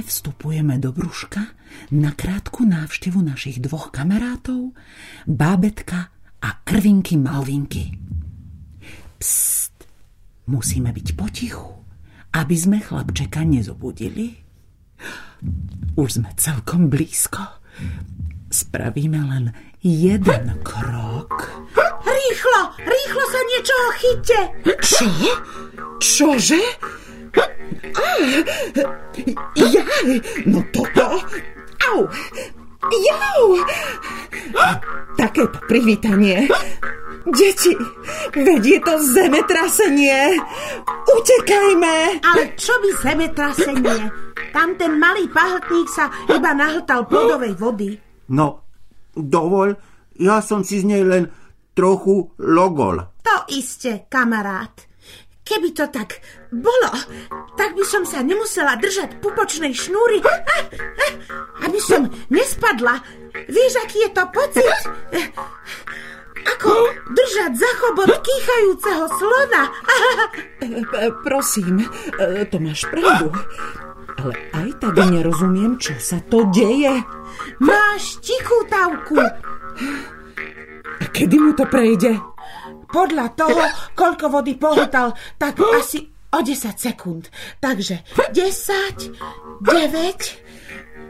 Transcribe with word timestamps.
Práve 0.00 0.16
vstupujeme 0.16 0.80
do 0.80 0.96
brúška 0.96 1.52
na 1.92 2.16
krátku 2.16 2.64
návštevu 2.64 3.20
našich 3.20 3.60
dvoch 3.60 3.92
kamarátov, 3.92 4.72
bábetka 5.28 6.08
a 6.40 6.56
krvinky 6.64 7.20
Malvinky. 7.20 8.00
Psst, 9.20 9.76
musíme 10.48 10.96
byť 10.96 11.08
potichu, 11.20 11.84
aby 12.32 12.56
sme 12.56 12.80
chlapčeka 12.80 13.44
nezobudili. 13.44 14.40
Už 16.00 16.08
sme 16.08 16.32
celkom 16.40 16.88
blízko. 16.88 17.60
Spravíme 18.48 19.20
len 19.20 19.52
jeden 19.84 20.64
krok. 20.64 21.60
Rýchlo, 22.08 22.60
rýchlo 22.88 23.24
sa 23.28 23.40
niečoho 23.52 23.86
chyťte. 24.00 24.40
Čo? 24.80 25.06
Čože? 26.00 26.64
Ja, 29.56 29.84
no 30.46 30.62
toto. 30.72 31.20
Au, 31.90 31.98
jau. 32.88 33.42
Takéto 35.18 35.58
privítanie. 35.68 36.48
Deti, 37.28 37.76
veď 38.32 38.62
je 38.64 38.78
to 38.80 38.94
zemetrasenie. 39.04 40.40
Utekajme. 41.04 42.24
Ale 42.24 42.42
čo 42.56 42.72
by 42.80 42.90
zemetrasenie? 43.04 43.98
Tam 44.56 44.74
ten 44.80 44.96
malý 44.96 45.28
pahltník 45.28 45.86
sa 45.92 46.08
iba 46.32 46.56
nahltal 46.56 47.04
plodovej 47.04 47.54
vody. 47.60 47.90
No, 48.32 48.64
dovol, 49.12 49.76
ja 50.16 50.40
som 50.40 50.64
si 50.64 50.80
z 50.80 50.88
nej 50.88 51.04
len 51.04 51.28
trochu 51.76 52.32
logol. 52.40 53.04
To 53.20 53.36
iste, 53.52 54.08
kamarát. 54.08 54.89
Keby 55.50 55.74
to 55.74 55.90
tak 55.90 56.22
bolo, 56.54 56.94
tak 57.58 57.74
by 57.74 57.82
som 57.82 58.06
sa 58.06 58.22
nemusela 58.22 58.78
držať 58.78 59.18
pupočnej 59.18 59.74
šnúry, 59.74 60.22
aby 61.66 61.78
som 61.82 62.06
nespadla. 62.30 63.02
Vieš, 63.50 63.72
aký 63.82 63.98
je 64.06 64.10
to 64.14 64.24
pocit? 64.30 64.78
Ako 66.54 66.70
držať 67.10 67.52
za 67.58 67.70
chobot 67.82 68.14
kýchajúceho 68.14 69.04
slona. 69.18 69.62
Prosím, 71.26 71.82
to 72.46 72.56
máš 72.62 72.86
pravdu. 72.86 73.34
Ale 74.22 74.34
aj 74.54 74.70
tak 74.78 74.94
nerozumiem, 75.10 75.82
čo 75.82 75.98
sa 75.98 76.22
to 76.30 76.46
deje. 76.54 76.94
Máš 77.58 78.22
tichú 78.22 78.54
tavku. 78.70 79.18
A 81.00 81.04
kedy 81.10 81.36
mu 81.42 81.58
to 81.58 81.66
prejde? 81.66 82.29
Podľa 82.90 83.26
toho, 83.38 83.62
koľko 83.94 84.26
vody 84.28 84.58
pohltal, 84.58 85.14
tak 85.38 85.62
asi 85.62 86.10
o 86.30 86.38
10 86.42 86.74
sekúnd. 86.78 87.30
Takže 87.62 88.02
10, 88.34 89.62
9, 89.62 90.50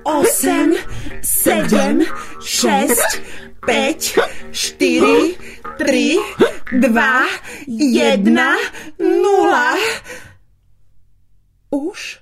8, 0.05 0.77
7, 1.20 2.05
6, 2.41 3.20
5, 3.64 4.17
4, 4.53 5.37
3, 5.77 6.17
2, 6.72 7.28
1, 7.69 8.25
0. 8.98 9.77
Už? 11.70 12.20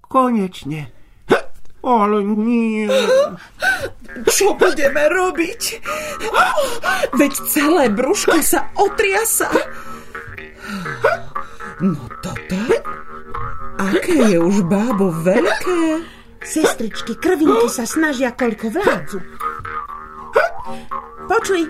Konečne. 0.00 0.99
Ale 1.80 2.20
nie. 2.24 2.84
Čo 4.28 4.52
budeme 4.58 5.08
robiť? 5.08 5.62
Veď 7.16 7.32
celé 7.48 7.88
brúško 7.88 8.36
sa 8.44 8.68
otriasa. 8.76 9.48
No 11.80 12.04
toto? 12.20 12.58
Aké 13.80 14.36
je 14.36 14.38
už 14.38 14.68
bábo 14.68 15.08
veľké? 15.24 16.04
Sestričky 16.44 17.16
krvinky 17.16 17.68
sa 17.72 17.88
snažia 17.88 18.36
koľko 18.36 18.68
vládzu. 18.76 19.18
Počuj, 21.24 21.60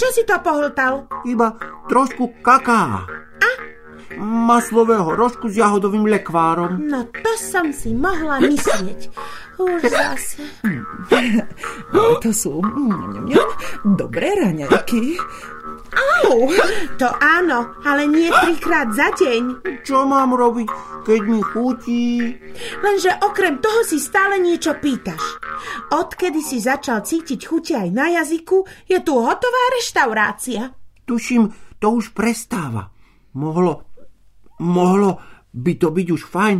čo 0.00 0.08
si 0.16 0.22
to 0.24 0.40
pohltal? 0.40 1.04
Iba 1.28 1.52
trošku 1.92 2.40
kaká. 2.40 3.04
Maslového 4.18 5.14
rožku 5.14 5.46
s 5.46 5.60
jahodovým 5.60 6.06
lekvárom. 6.10 6.82
No 6.82 7.06
to 7.10 7.32
som 7.38 7.70
si 7.70 7.94
mohla 7.94 8.42
myslieť. 8.42 9.10
Už 9.60 9.82
zase. 9.86 10.40
Ale 11.92 12.14
to 12.24 12.32
sú 12.32 12.64
mm, 12.64 13.28
mm, 13.28 13.94
dobré 13.94 14.32
raňajky. 14.34 15.20
Au! 15.90 16.48
To 16.96 17.08
áno, 17.18 17.74
ale 17.82 18.06
nie 18.06 18.30
trikrát 18.30 18.94
za 18.94 19.10
deň. 19.12 19.42
Čo 19.82 20.06
mám 20.06 20.32
robiť, 20.32 20.70
keď 21.04 21.20
mi 21.26 21.40
chutí? 21.42 22.30
Lenže 22.80 23.10
okrem 23.20 23.58
toho 23.58 23.82
si 23.82 23.98
stále 23.98 24.38
niečo 24.38 24.78
pýtaš. 24.78 25.22
Odkedy 25.90 26.40
si 26.40 26.62
začal 26.62 27.02
cítiť 27.02 27.40
chuti 27.42 27.74
aj 27.74 27.88
na 27.90 28.06
jazyku, 28.22 28.64
je 28.86 28.98
tu 29.02 29.18
hotová 29.18 29.62
reštaurácia. 29.76 30.70
Tuším, 31.04 31.50
to 31.82 31.86
už 31.98 32.14
prestáva. 32.14 32.94
Mohlo, 33.34 33.89
mohlo 34.60 35.18
by 35.50 35.72
to 35.80 35.88
byť 35.90 36.06
už 36.12 36.22
fajn. 36.28 36.58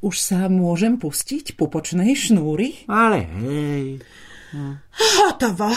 Už 0.00 0.16
sa 0.16 0.48
môžem 0.48 0.96
pustiť 0.96 1.60
pupočnej 1.60 2.16
šnúry? 2.16 2.88
Ale 2.88 3.28
hej. 3.44 4.00
Hotovo. 5.20 5.68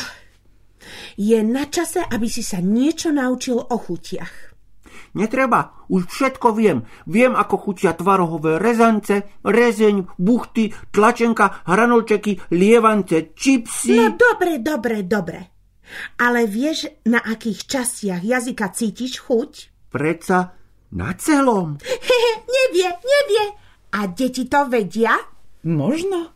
Je 1.20 1.36
na 1.44 1.68
čase, 1.68 2.00
aby 2.00 2.32
si 2.32 2.40
sa 2.46 2.64
niečo 2.64 3.12
naučil 3.12 3.60
o 3.60 3.76
chutiach. 3.76 4.56
Netreba, 5.18 5.74
už 5.90 6.06
všetko 6.08 6.54
viem. 6.54 6.86
Viem, 7.10 7.34
ako 7.34 7.56
chutia 7.58 7.98
tvarohové 7.98 8.62
rezance, 8.62 9.42
rezeň, 9.42 10.14
buchty, 10.22 10.70
tlačenka, 10.94 11.66
hranolčeky, 11.66 12.54
lievance, 12.54 13.34
čipsy. 13.34 13.98
No 13.98 14.14
dobre, 14.14 14.62
dobre, 14.62 15.02
dobre. 15.04 15.40
Ale 16.22 16.46
vieš, 16.46 17.02
na 17.08 17.24
akých 17.24 17.66
častiach 17.66 18.22
jazyka 18.22 18.68
cítiš 18.76 19.24
chuť? 19.26 19.52
Preca 19.90 20.54
na 20.94 21.12
celom. 21.18 21.76
Hehe, 21.84 22.32
nevie, 22.48 22.90
nevie. 22.92 23.44
A 23.98 24.08
deti 24.08 24.48
to 24.48 24.68
vedia? 24.70 25.16
Možno. 25.68 26.32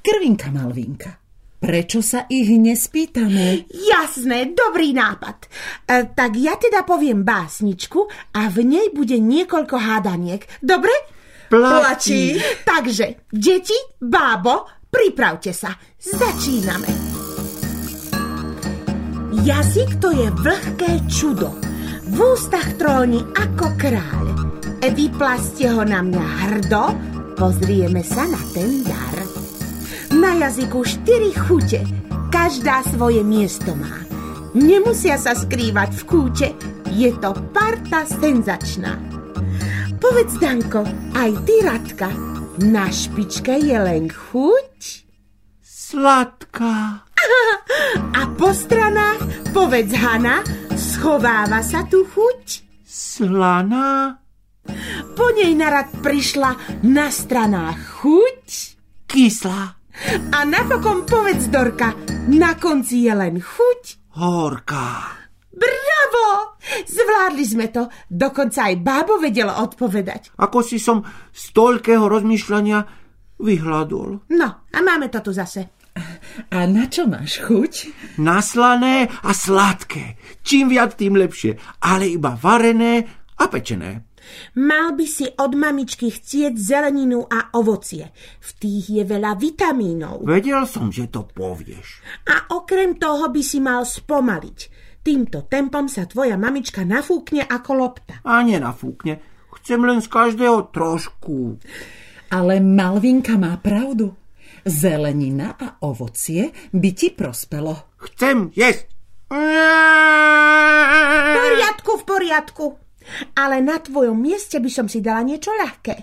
Krvinka 0.00 0.54
Malvinka. 0.54 1.18
Prečo 1.56 2.04
sa 2.04 2.28
ich 2.28 2.52
nespýtame? 2.52 3.64
Jasné, 3.72 4.52
dobrý 4.52 4.92
nápad. 4.92 5.48
E, 5.88 6.04
tak 6.12 6.36
ja 6.36 6.54
teda 6.60 6.84
poviem 6.84 7.24
básničku 7.24 8.06
a 8.36 8.52
v 8.52 8.56
nej 8.62 8.86
bude 8.92 9.16
niekoľko 9.16 9.76
hádaniek. 9.80 10.46
Dobre? 10.60 10.92
Platí. 11.48 12.36
Takže, 12.62 13.26
deti, 13.32 13.74
bábo, 13.98 14.68
pripravte 14.92 15.56
sa. 15.56 15.72
Začíname. 15.96 16.90
Jazyk 19.46 20.02
to 20.02 20.10
je 20.12 20.28
vlhké 20.30 20.92
čudo. 21.08 21.75
V 22.06 22.18
ústach 22.22 22.78
tróni 22.78 23.18
ako 23.34 23.74
kráľ. 23.74 24.26
E, 24.78 24.94
Vyplastie 24.94 25.66
ho 25.66 25.82
na 25.82 26.06
mňa 26.06 26.26
hrdo, 26.46 26.94
pozrieme 27.34 28.06
sa 28.06 28.30
na 28.30 28.38
ten 28.54 28.86
dar. 28.86 29.16
Na 30.14 30.38
jazyku 30.38 30.86
štyri 30.86 31.34
chute, 31.34 31.82
každá 32.30 32.86
svoje 32.86 33.26
miesto 33.26 33.74
má. 33.74 34.06
Nemusia 34.54 35.18
sa 35.18 35.34
skrývať 35.34 35.98
v 35.98 36.02
kúte, 36.06 36.48
je 36.94 37.10
to 37.18 37.34
parta 37.50 38.06
senzačná. 38.06 39.02
Povedz, 39.98 40.38
Danko, 40.38 40.86
aj 41.10 41.30
ty, 41.42 41.58
Radka, 41.66 42.08
na 42.62 42.86
špičke 42.86 43.58
je 43.58 43.76
len 43.82 44.06
chuť? 44.06 44.78
Sladká. 45.58 47.02
A 48.18 48.22
po 48.38 48.54
stranách, 48.54 49.50
povedz 49.50 49.90
Hana, 49.92 50.40
schováva 50.96 51.60
sa 51.60 51.84
tu 51.84 52.08
chuť? 52.08 52.64
Slaná. 52.88 54.16
Po 55.12 55.26
nej 55.36 55.52
narad 55.52 55.92
prišla 56.00 56.82
na 56.88 57.12
stranách 57.12 58.00
chuť? 58.00 58.44
Kyslá. 59.04 59.76
A 60.32 60.38
napokon 60.48 61.04
povedz 61.04 61.52
Dorka, 61.52 61.92
na 62.32 62.56
konci 62.56 63.04
je 63.04 63.12
len 63.12 63.36
chuť? 63.36 63.82
Horká. 64.16 65.20
Bravo! 65.52 66.56
Zvládli 66.88 67.44
sme 67.44 67.68
to, 67.68 67.88
dokonca 68.08 68.72
aj 68.72 68.76
bábo 68.80 69.20
vedelo 69.20 69.52
odpovedať. 69.52 70.36
Ako 70.40 70.64
si 70.64 70.80
som 70.80 71.04
z 71.32 71.44
toľkého 71.52 72.08
rozmýšľania 72.08 72.80
vyhľadol. 73.40 74.32
No, 74.32 74.48
a 74.64 74.78
máme 74.80 75.12
to 75.12 75.20
tu 75.20 75.30
zase. 75.36 75.75
A 76.52 76.68
na 76.68 76.84
čo 76.86 77.08
máš 77.08 77.40
chuť? 77.40 77.72
Naslané 78.20 79.08
a 79.08 79.30
sladké. 79.32 80.20
Čím 80.44 80.72
viac, 80.72 80.94
tým 80.94 81.16
lepšie. 81.16 81.56
Ale 81.80 82.12
iba 82.12 82.36
varené 82.36 83.04
a 83.40 83.44
pečené. 83.48 84.04
Mal 84.58 84.98
by 84.98 85.06
si 85.06 85.26
od 85.26 85.52
mamičky 85.54 86.10
chcieť 86.10 86.58
zeleninu 86.58 87.22
a 87.24 87.54
ovocie. 87.54 88.10
V 88.42 88.50
tých 88.58 88.84
je 88.90 89.02
veľa 89.06 89.38
vitamínov. 89.38 90.26
Vedel 90.26 90.66
som, 90.66 90.90
že 90.90 91.06
to 91.06 91.24
povieš. 91.30 92.02
A 92.26 92.50
okrem 92.52 92.98
toho 92.98 93.30
by 93.30 93.42
si 93.42 93.62
mal 93.62 93.86
spomaliť. 93.86 94.58
Týmto 95.06 95.46
tempom 95.46 95.86
sa 95.86 96.10
tvoja 96.10 96.34
mamička 96.34 96.82
nafúkne 96.82 97.46
ako 97.46 97.70
lopta. 97.78 98.18
A 98.26 98.42
nenafúkne. 98.42 99.22
Chcem 99.62 99.78
len 99.86 100.02
z 100.02 100.10
každého 100.10 100.74
trošku. 100.74 101.62
Ale 102.34 102.58
Malvinka 102.58 103.38
má 103.38 103.54
pravdu. 103.62 104.25
Zelenina 104.64 105.58
a 105.58 105.82
ovocie 105.84 106.54
by 106.72 106.90
ti 106.96 107.12
prospelo. 107.12 107.92
Chcem 108.00 108.54
jesť. 108.54 108.86
V 111.26 111.34
poriadku, 111.36 111.90
v 111.98 112.04
poriadku. 112.06 112.66
Ale 113.34 113.62
na 113.62 113.78
tvojom 113.78 114.18
mieste 114.18 114.58
by 114.62 114.70
som 114.70 114.86
si 114.86 115.02
dala 115.02 115.22
niečo 115.26 115.50
ľahké. 115.54 115.94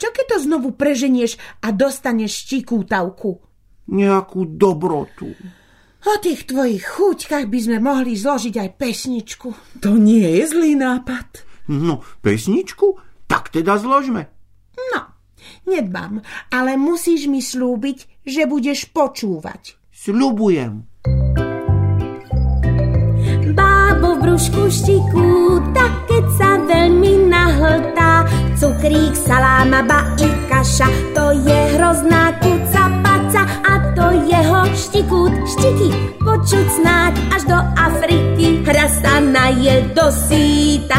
Čo 0.00 0.08
keď 0.16 0.24
to 0.32 0.36
znovu 0.48 0.72
preženieš 0.72 1.36
a 1.60 1.72
dostaneš 1.76 2.48
štikútavku? 2.48 3.36
Nejakú 3.92 4.56
dobrotu. 4.56 5.36
O 6.00 6.14
tých 6.24 6.48
tvojich 6.48 6.80
chúťkach 6.80 7.44
by 7.52 7.58
sme 7.60 7.76
mohli 7.76 8.16
zložiť 8.16 8.56
aj 8.56 8.68
pesničku. 8.80 9.48
To 9.84 10.00
nie 10.00 10.24
je 10.40 10.44
zlý 10.48 10.72
nápad. 10.80 11.44
No, 11.68 12.00
pesničku? 12.24 12.96
Tak 13.28 13.52
teda 13.52 13.76
zložme. 13.76 14.32
Nedbám, 15.68 16.22
ale 16.50 16.74
musíš 16.80 17.26
mi 17.26 17.44
slúbiť, 17.44 18.26
že 18.26 18.46
budeš 18.46 18.90
počúvať. 18.90 19.76
Sľubujem. 19.92 20.88
Bábo 23.52 24.16
v 24.16 24.18
brúšku 24.24 24.62
štiku, 24.72 25.60
tak 25.76 25.92
keď 26.08 26.24
sa 26.38 26.50
veľmi 26.64 27.28
nahltá, 27.28 28.24
cukrík, 28.56 29.12
saláma, 29.12 29.84
ba 29.84 30.00
i 30.16 30.28
kaša, 30.48 30.88
to 31.12 31.36
je 31.44 31.58
hrozná 31.76 32.32
kuca 32.40 32.84
paca 33.04 33.42
a 33.66 33.72
to 33.92 34.06
jeho 34.24 34.60
štikút, 34.72 35.34
štiky, 35.46 35.88
počuť 36.22 36.66
snáď 36.80 37.14
až 37.34 37.42
do 37.50 37.58
Afriky. 37.76 38.62
Hra 38.64 38.86
sa 38.88 39.20
naje 39.20 39.84
do 39.92 40.06
síta 40.08 40.96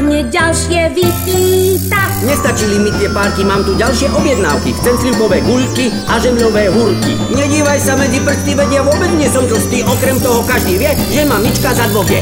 hneď 0.00 0.26
ďalšie 0.32 0.80
vypýta. 0.96 2.02
Nestačili 2.24 2.76
mi 2.80 2.90
tie 2.96 3.08
párky, 3.12 3.44
mám 3.44 3.64
tu 3.64 3.76
ďalšie 3.76 4.08
objednávky. 4.12 4.72
Chcem 4.80 4.94
slivkové 4.96 5.44
guľky 5.44 5.92
a 6.08 6.16
žemľové 6.16 6.72
húrky. 6.72 7.16
Nedívaj 7.36 7.78
sa 7.80 7.96
medzi 7.96 8.20
prsty, 8.20 8.56
vedia 8.56 8.80
vôbec 8.80 9.12
nie 9.16 9.28
som 9.28 9.44
tlstý. 9.44 9.84
Okrem 9.84 10.16
toho 10.20 10.40
každý 10.44 10.80
vie, 10.80 10.92
že 11.12 11.28
mamička 11.28 11.72
za 11.76 11.88
dvoch 11.92 12.08
je. 12.08 12.20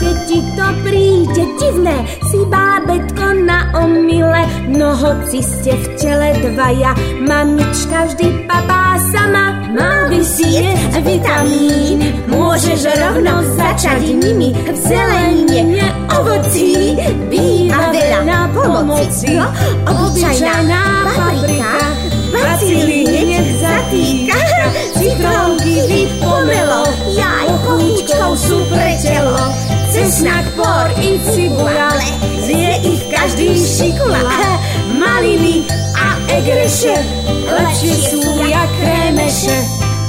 Keď 0.00 0.16
ti 0.24 0.40
to 0.56 0.66
príde 0.80 1.44
divné, 1.60 1.96
si 2.32 2.40
bábetko 2.48 3.36
na 3.44 3.68
omyle, 3.76 4.48
no 4.72 4.96
hoci 4.96 5.44
ste 5.44 5.76
v 5.76 5.86
tele 6.00 6.32
dvaja, 6.40 6.96
mamička 7.20 8.08
vždy 8.08 8.48
papá 8.48 8.96
sama. 9.12 9.60
Mal 9.76 10.08
by 10.08 10.20
si 10.24 10.56
jesť 10.56 11.04
vitamín, 11.04 12.00
môžeš 12.32 12.80
rovno 12.96 13.44
začať 13.60 14.08
nimi. 14.16 14.56
V 14.56 14.76
zelenine, 14.88 15.84
ovocí, 16.16 16.96
býva 17.28 17.92
veľa 17.92 18.56
pomoci. 18.56 19.36
No, 19.36 19.52
obyčajná 19.84 20.82
paprika, 21.12 21.89
egreše, 36.70 36.94
lepšie 37.50 37.94
sú 37.98 38.22
jak 38.46 38.70
kremeše. 38.78 39.58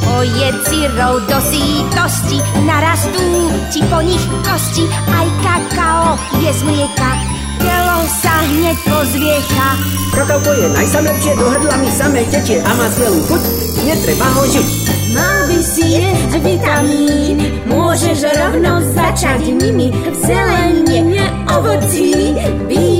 Ojed 0.02 0.56
syrov 0.70 1.26
do 1.26 1.40
sítosti, 1.50 2.38
narastú 2.66 3.26
ti 3.74 3.82
po 3.90 4.02
nich 4.06 4.22
kosti, 4.46 4.86
aj 5.10 5.28
kakao 5.42 6.18
je 6.42 6.52
z 6.54 6.62
mlieka, 6.66 7.12
telo 7.58 8.00
sa 8.22 8.36
hneď 8.46 8.78
pozviecha. 8.86 9.70
Kakauko 10.14 10.52
je 10.54 10.68
najsamlepšie, 10.74 11.32
do 11.34 11.46
hrdla 11.50 11.76
mi 11.82 11.90
samé 11.90 12.22
tečie 12.30 12.62
a 12.62 12.72
má 12.78 12.86
skvelú 12.94 13.20
chuť, 13.26 13.44
netreba 13.88 14.28
ho 14.38 14.44
žiť. 14.46 14.70
Mal 15.18 15.40
by 15.50 15.60
si 15.66 15.86
jesť 15.98 16.34
vitamín, 16.46 17.38
môžeš 17.66 18.20
rovno 18.38 18.86
začať 18.94 19.50
nimi 19.50 19.90
v 19.90 20.16
zelenine, 20.22 21.26
ovocí, 21.50 22.38
veľa 22.70 22.91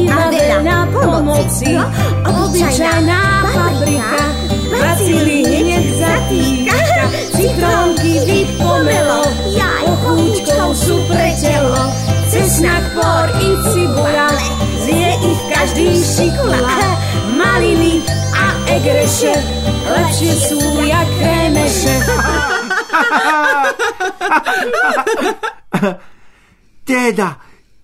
pomoci. 0.92 1.74
Obyčajná 2.28 3.22
paprika, 3.56 4.24
bacíly 4.72 5.44
hneď 5.48 5.86
zatýka, 5.98 6.78
citrónky 7.36 8.14
vypomelo, 8.28 9.24
jaj, 9.56 9.88
kúčkov 10.06 10.70
sú 10.76 10.96
pre 11.08 11.36
telo, 11.40 11.84
cesnak, 12.32 12.84
por 12.96 13.26
i 13.40 13.50
cibula, 13.72 14.30
zje 14.88 15.10
ich 15.26 15.42
každý 15.52 15.88
šikula, 16.00 16.78
maliny 17.36 18.00
a 18.32 18.46
egreše, 18.80 19.36
lepšie 19.88 20.34
sú 20.48 20.60
jak 20.88 21.08
kremeše. 21.20 21.96
Teda, 26.88 27.40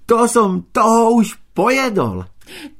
to 0.08 0.28
som 0.28 0.68
toho 0.72 1.24
už 1.24 1.36
pojedol. 1.56 2.28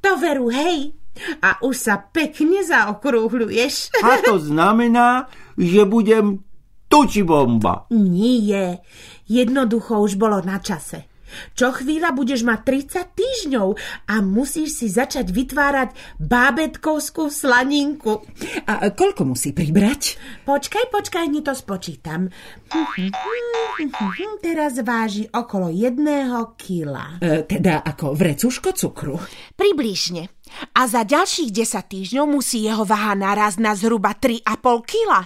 To 0.02 0.12
veru, 0.18 0.50
hej. 0.50 0.94
A 1.42 1.58
už 1.66 1.76
sa 1.76 1.96
pekne 1.98 2.62
zaokrúhľuješ. 2.62 3.90
A 4.06 4.22
to 4.22 4.38
znamená, 4.38 5.26
že 5.58 5.84
budem 5.84 6.46
tuči 6.88 7.26
bomba. 7.26 7.90
Nie, 7.92 8.80
jednoducho 9.28 10.00
už 10.00 10.16
bolo 10.16 10.40
na 10.46 10.62
čase. 10.62 11.17
Čo 11.54 11.76
chvíľa 11.76 12.16
budeš 12.16 12.44
mať 12.48 12.60
30 12.64 13.18
týždňov 13.18 13.68
a 14.08 14.16
musíš 14.24 14.84
si 14.84 14.88
začať 14.88 15.30
vytvárať 15.32 15.94
bábetkovskú 16.22 17.30
slaninku. 17.32 18.24
A 18.68 18.90
koľko 18.92 19.36
musí 19.36 19.52
pribrať? 19.52 20.18
Počkaj, 20.48 20.92
počkaj, 20.92 21.28
hneď 21.28 21.52
to 21.52 21.54
spočítam. 21.56 22.32
Teraz 24.46 24.74
váži 24.82 25.28
okolo 25.30 25.70
jedného 25.70 26.56
kila. 26.58 27.22
E, 27.22 27.44
teda 27.46 27.84
ako 27.84 28.16
vrecuško 28.16 28.74
cukru. 28.74 29.16
Približne. 29.56 30.38
A 30.74 30.88
za 30.88 31.04
ďalších 31.04 31.52
10 31.52 31.92
týždňov 31.92 32.26
musí 32.28 32.64
jeho 32.64 32.88
váha 32.88 33.14
naraz 33.14 33.60
na 33.60 33.76
zhruba 33.76 34.16
3,5 34.16 34.48
kila. 34.88 35.22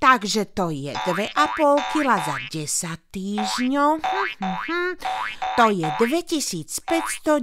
Takže 0.00 0.56
to 0.56 0.72
je 0.72 0.96
2,5 0.96 1.92
kg 1.92 2.08
za 2.24 2.36
10 2.48 3.12
týždňov. 3.12 3.90
To 5.60 5.68
je 5.68 5.84
2500 5.84 6.80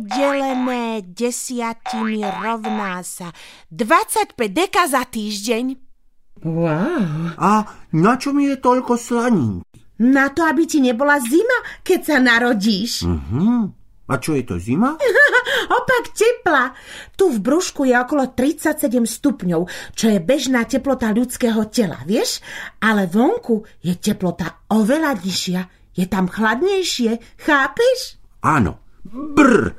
delené 0.01 1.05
desiatimi 1.05 2.25
rovná 2.25 3.05
sa 3.05 3.29
25 3.69 4.33
deka 4.49 4.89
za 4.89 5.05
týždeň. 5.05 5.77
Wow. 6.41 7.37
A 7.37 7.51
na 7.93 8.13
čo 8.17 8.33
mi 8.33 8.49
je 8.49 8.57
toľko 8.57 8.97
slanín? 8.97 9.61
Na 10.01 10.33
to, 10.33 10.41
aby 10.45 10.65
ti 10.65 10.81
nebola 10.81 11.21
zima, 11.21 11.61
keď 11.85 11.99
sa 12.01 12.17
narodíš. 12.17 13.05
Mhm. 13.05 13.77
A 14.07 14.13
čo 14.19 14.35
je 14.39 14.43
to 14.47 14.55
zima? 14.55 14.95
Opak 15.79 16.15
tepla. 16.15 16.71
Tu 17.19 17.27
v 17.27 17.39
brúšku 17.43 17.83
je 17.83 17.95
okolo 17.95 18.31
37 18.31 18.87
stupňov, 19.03 19.67
čo 19.91 20.05
je 20.07 20.19
bežná 20.23 20.63
teplota 20.63 21.11
ľudského 21.11 21.67
tela, 21.67 21.99
vieš? 22.07 22.39
Ale 22.79 23.07
vonku 23.11 23.67
je 23.83 23.95
teplota 23.99 24.67
oveľa 24.71 25.19
nižšia. 25.19 25.61
Je 25.97 26.05
tam 26.05 26.29
chladnejšie, 26.29 27.39
chápeš? 27.41 28.21
Áno. 28.45 28.79
Brr. 29.07 29.73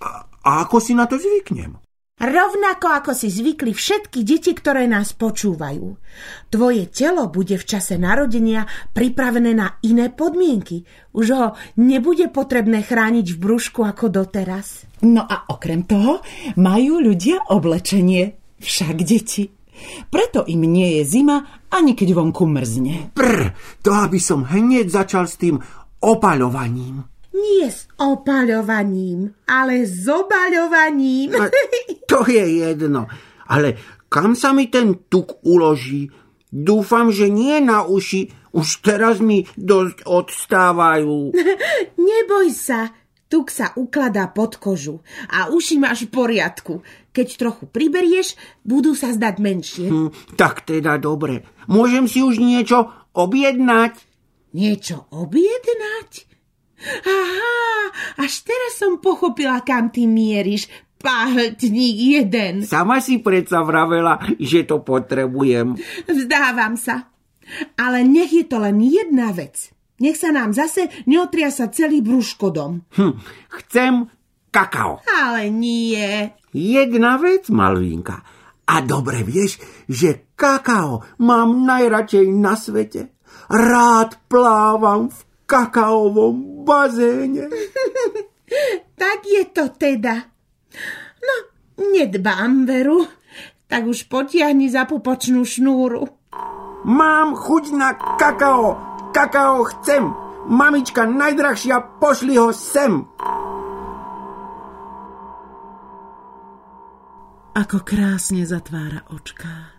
A, 0.00 0.08
a 0.24 0.50
ako 0.64 0.80
si 0.80 0.96
na 0.96 1.04
to 1.04 1.20
zvyknem? 1.20 1.76
Rovnako 2.20 2.86
ako 3.00 3.10
si 3.16 3.32
zvykli 3.32 3.72
všetky 3.72 4.20
deti, 4.28 4.52
ktoré 4.52 4.84
nás 4.84 5.16
počúvajú. 5.16 5.96
Tvoje 6.52 6.84
telo 6.92 7.32
bude 7.32 7.56
v 7.56 7.64
čase 7.64 7.96
narodenia 7.96 8.68
pripravené 8.92 9.56
na 9.56 9.80
iné 9.80 10.12
podmienky. 10.12 10.84
Už 11.16 11.26
ho 11.32 11.46
nebude 11.80 12.28
potrebné 12.28 12.84
chrániť 12.84 13.24
v 13.24 13.40
brúšku 13.40 13.80
ako 13.88 14.12
doteraz. 14.12 14.84
No 15.00 15.24
a 15.24 15.48
okrem 15.48 15.88
toho 15.88 16.20
majú 16.60 17.00
ľudia 17.00 17.40
oblečenie. 17.48 18.36
Však 18.60 18.96
deti. 19.00 19.48
Preto 20.12 20.44
im 20.44 20.60
nie 20.68 21.00
je 21.00 21.08
zima, 21.08 21.64
ani 21.72 21.96
keď 21.96 22.12
vonku 22.12 22.44
mrzne. 22.44 23.16
Brr. 23.16 23.56
To 23.80 23.96
aby 23.96 24.20
som 24.20 24.44
hneď 24.44 24.92
začal 24.92 25.24
s 25.24 25.40
tým 25.40 25.56
opaľovaním. 26.04 27.00
Nie 27.30 27.70
s 27.70 27.86
opaľovaním, 27.94 29.30
ale 29.46 29.86
s 29.86 30.02
obaľovaním. 30.10 31.30
A 31.38 31.46
to 32.10 32.26
je 32.26 32.66
jedno. 32.66 33.06
Ale 33.46 33.78
kam 34.10 34.34
sa 34.34 34.50
mi 34.50 34.66
ten 34.66 35.06
tuk 35.06 35.38
uloží? 35.46 36.10
Dúfam, 36.50 37.14
že 37.14 37.30
nie 37.30 37.62
na 37.62 37.86
uši. 37.86 38.34
Už 38.50 38.82
teraz 38.82 39.22
mi 39.22 39.46
dosť 39.54 40.02
odstávajú. 40.02 41.30
Neboj 42.10 42.50
sa, 42.50 42.90
tuk 43.30 43.54
sa 43.54 43.70
ukladá 43.78 44.26
pod 44.34 44.58
kožu 44.58 44.98
a 45.30 45.54
uši 45.54 45.78
máš 45.78 46.10
v 46.10 46.14
poriadku. 46.18 46.82
Keď 47.14 47.28
trochu 47.38 47.64
priberieš, 47.70 48.34
budú 48.66 48.98
sa 48.98 49.14
zdať 49.14 49.34
menšie. 49.38 49.86
Hm, 49.86 50.10
tak 50.34 50.66
teda 50.66 50.98
dobre. 50.98 51.46
Môžem 51.70 52.10
si 52.10 52.26
už 52.26 52.42
niečo 52.42 52.90
objednať? 53.14 53.94
Niečo 54.50 55.06
objednať? 55.14 56.29
Aha, 57.04 57.56
až 58.24 58.32
teraz 58.44 58.80
som 58.80 58.96
pochopila, 58.98 59.60
kam 59.60 59.92
ty 59.92 60.08
mieríš. 60.08 60.68
Pahltník 61.00 61.96
jeden. 61.96 62.60
Sama 62.68 63.00
si 63.00 63.24
predsa 63.24 63.64
vravela, 63.64 64.20
že 64.36 64.68
to 64.68 64.84
potrebujem. 64.84 65.76
Vzdávam 66.04 66.76
sa. 66.76 67.08
Ale 67.80 68.04
nech 68.04 68.30
je 68.30 68.44
to 68.44 68.60
len 68.60 68.84
jedna 68.84 69.32
vec. 69.32 69.72
Nech 70.00 70.16
sa 70.16 70.32
nám 70.32 70.52
zase 70.52 70.88
neotriasa 71.08 71.72
celý 71.72 72.00
brúškodom. 72.04 72.84
Hm, 72.96 73.14
chcem 73.60 74.08
kakao. 74.52 75.00
Ale 75.08 75.48
nie. 75.52 76.36
Jedna 76.52 77.16
vec, 77.16 77.48
Malvinka. 77.48 78.20
A 78.70 78.74
dobre 78.84 79.26
vieš, 79.26 79.60
že 79.88 80.32
kakao 80.36 81.02
mám 81.20 81.64
najradšej 81.64 82.26
na 82.32 82.54
svete. 82.54 83.18
Rád 83.50 84.30
plávam 84.30 85.10
v 85.10 85.20
kakaovom 85.50 86.62
bazéne. 86.62 87.50
tak 89.00 89.26
je 89.26 89.42
to 89.50 89.74
teda. 89.74 90.30
No, 91.18 91.36
nedbám, 91.90 92.70
Veru. 92.70 93.02
Tak 93.66 93.86
už 93.86 94.06
potiahni 94.06 94.70
za 94.70 94.86
pupočnú 94.86 95.42
šnúru. 95.42 96.06
Mám 96.86 97.34
chuť 97.34 97.64
na 97.74 97.94
kakao. 97.94 98.78
Kakao 99.10 99.66
chcem. 99.74 100.10
Mamička 100.50 101.06
najdrahšia, 101.06 102.00
pošli 102.02 102.34
ho 102.38 102.50
sem. 102.50 103.06
Ako 107.50 107.82
krásne 107.84 108.46
zatvára 108.46 109.04
očka. 109.12 109.76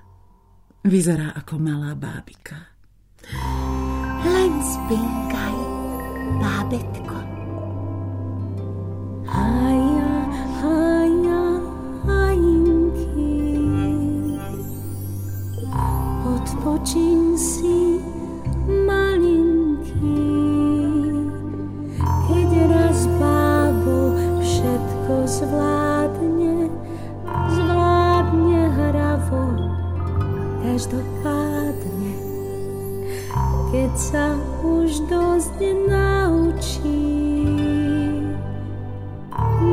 Vyzerá 0.85 1.33
ako 1.33 1.55
malá 1.57 1.97
bábika. 1.97 2.71
Len 4.21 4.53
spinkaj, 4.61 5.55
bábetko. 6.39 7.15
Haja, 9.25 9.80
Keď 33.81 33.97
sa 33.97 34.38
už 34.61 35.09
dosť 35.09 35.57
naučí, 35.89 37.01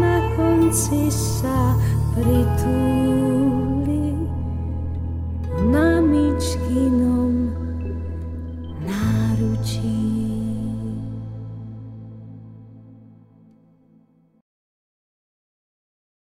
na 0.00 0.16
konci 0.32 1.12
sa 1.12 1.76
pritúli. 2.16 3.38